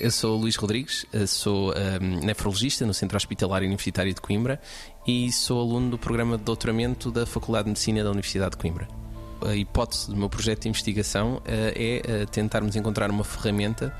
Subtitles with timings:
[0.00, 4.60] Eu sou Luís Rodrigues, eh, sou um, nefrologista no Centro Hospitalar Universitário de Coimbra
[5.06, 9.03] e sou aluno do programa de doutoramento da Faculdade de Medicina da Universidade de Coimbra.
[9.44, 13.94] A hipótese do meu projeto de investigação uh, é uh, tentarmos encontrar uma ferramenta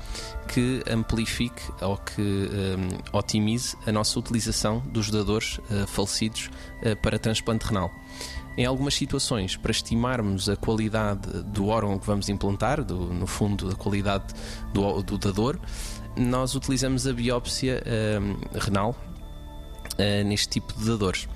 [0.47, 6.49] que amplifique ou que um, otimize a nossa utilização dos doadores uh, falecidos
[7.01, 7.91] para transplante renal.
[8.57, 13.69] Em algumas situações, para estimarmos a qualidade do órgão que vamos implantar, do, no fundo,
[13.69, 14.33] a qualidade
[14.73, 15.59] do, do dador,
[16.15, 18.95] nós utilizamos a biópsia uh, renal
[19.99, 21.27] uh, neste tipo de dadores.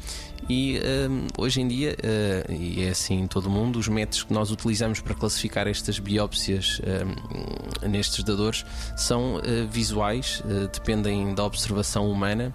[0.49, 4.23] E uh, hoje em dia, uh, e é assim em todo o mundo, os métodos
[4.23, 8.65] que nós utilizamos para classificar estas biópsias uh, nestes dadores
[8.97, 12.53] são visuais, dependem da observação humana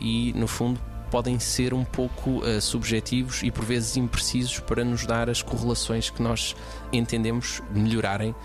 [0.00, 0.80] e, no fundo,
[1.14, 6.10] podem ser um pouco uh, subjetivos e por vezes imprecisos para nos dar as correlações
[6.10, 6.56] que nós
[6.92, 8.36] entendemos melhorarem uh,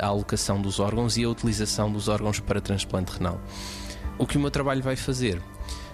[0.00, 3.40] a alocação dos órgãos e a utilização dos órgãos para transplante renal.
[4.18, 5.42] O que o meu trabalho vai fazer?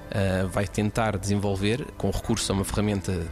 [0.08, 3.26] Uh, vai tentar desenvolver, com recurso a uma ferramenta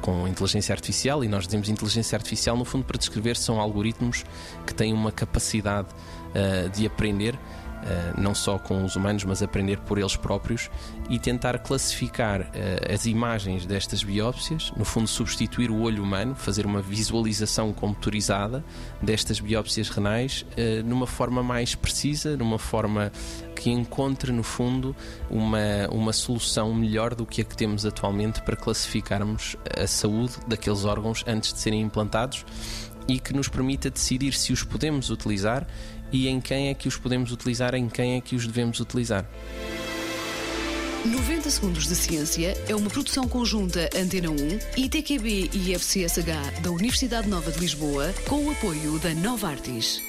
[0.00, 4.24] com inteligência artificial, e nós dizemos inteligência artificial no fundo para descrever são algoritmos
[4.66, 5.88] que têm uma capacidade
[6.72, 7.38] de aprender
[7.84, 10.70] eh, não só com os humanos, mas aprender por eles próprios
[11.08, 16.66] e tentar classificar eh, as imagens destas biópsias, no fundo, substituir o olho humano, fazer
[16.66, 18.64] uma visualização computadorizada
[19.00, 23.12] destas biópsias renais eh, numa forma mais precisa, numa forma
[23.54, 24.94] que encontre, no fundo,
[25.30, 30.84] uma, uma solução melhor do que a que temos atualmente para classificarmos a saúde daqueles
[30.84, 32.44] órgãos antes de serem implantados
[33.08, 35.66] e que nos permita decidir se os podemos utilizar
[36.12, 39.28] e em quem é que os podemos utilizar, em quem é que os devemos utilizar.
[41.04, 44.36] 90 Segundos de Ciência é uma produção conjunta Antena 1,
[44.76, 50.02] ITQB e FCSH da Universidade Nova de Lisboa, com o apoio da Nova Artis.